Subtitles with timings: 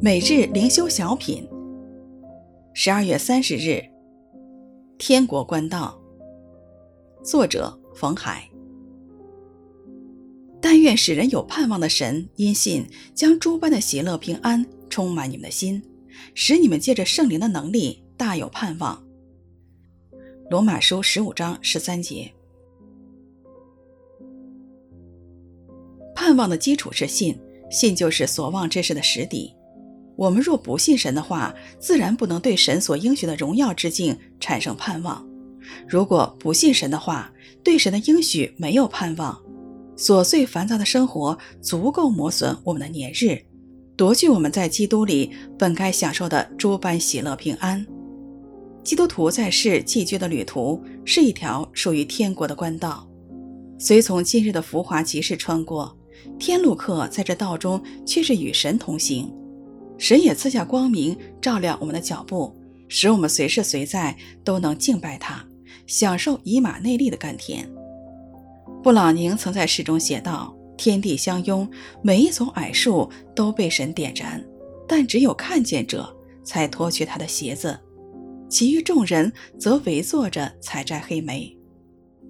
[0.00, 1.44] 每日灵修小品，
[2.72, 3.82] 十二月三十日，
[4.96, 6.00] 天国关道。
[7.24, 8.48] 作者：冯海。
[10.60, 15.82] 但愿使人有盼望的神，因信将诸般的喜乐平安充满你们的心，
[16.32, 19.04] 使你们借着圣灵的能力大有盼望。
[20.48, 22.32] 罗马书十五章十三节。
[26.14, 27.36] 盼望的基础是信，
[27.68, 29.52] 信就是所望之事的实底。
[30.18, 35.24] 我们若不信神的话，自然不能对神所应许的荣耀之境产生盼望。
[35.88, 37.32] 如果不信神的话，
[37.62, 39.40] 对神的应许没有盼望，
[39.96, 43.40] 琐碎烦躁的生活足够磨损我们的年日，
[43.96, 47.86] 夺去我们在基督里本该享受的诸般喜乐平安。
[48.82, 53.08] 基督徒在世寄居的旅途是一条属于天国的官道，
[53.78, 55.96] 随从今日的浮华集市穿过，
[56.40, 59.32] 天路客在这道中却是与神同行。
[59.98, 62.56] 神也赐下光明，照亮我们的脚步，
[62.88, 65.44] 使我们随时随在都能敬拜他，
[65.86, 67.68] 享受以马内利的甘甜。
[68.82, 71.68] 布朗宁曾在诗中写道：“天地相拥，
[72.00, 74.42] 每一丛矮树都被神点燃，
[74.86, 77.78] 但只有看见者才脱去他的鞋子，
[78.48, 81.52] 其余众人则围坐着采摘黑莓。”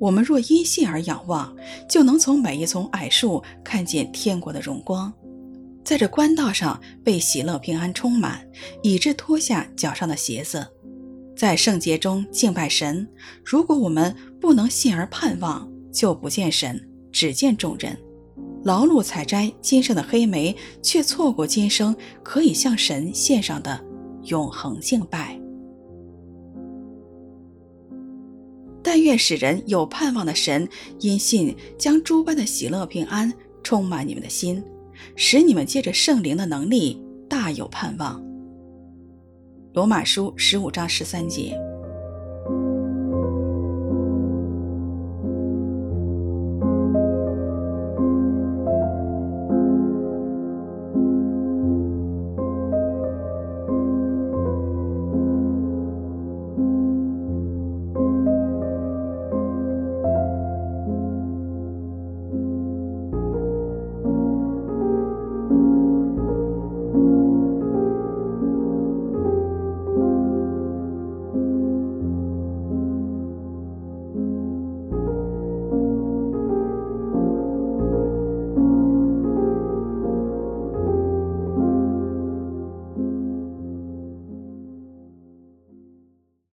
[0.00, 1.54] 我们若因信而仰望，
[1.86, 5.12] 就能从每一丛矮树看见天国的荣光。
[5.90, 8.48] 在这官道上被喜乐平安充满，
[8.80, 10.64] 以致脱下脚上的鞋子，
[11.36, 13.04] 在圣洁中敬拜神。
[13.44, 16.80] 如果我们不能信而盼望，就不见神，
[17.10, 17.98] 只见众人，
[18.62, 23.84] 劳碌采摘今生的黑莓，却错过今生可以向神献上的
[24.26, 25.36] 永恒敬拜。
[28.80, 30.68] 但愿使人有盼望的神，
[31.00, 33.32] 因信将诸般的喜乐平安
[33.64, 34.62] 充满你们的心。
[35.16, 38.22] 使你们借着圣灵的能力大有盼望。
[39.72, 41.69] 罗马书十五章十三节。